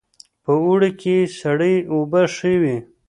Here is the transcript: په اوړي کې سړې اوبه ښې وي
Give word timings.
په 0.43 0.51
اوړي 0.65 0.89
کې 1.01 1.15
سړې 1.39 1.73
اوبه 1.93 2.21
ښې 2.35 2.53
وي 2.61 2.77